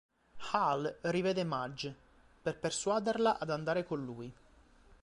Hal 0.49 0.97
rivede 1.01 1.43
Madge, 1.43 1.95
per 2.41 2.57
persuaderla 2.57 3.37
ad 3.37 3.51
andare 3.51 3.85
con 3.85 4.03
lui. 4.03 4.33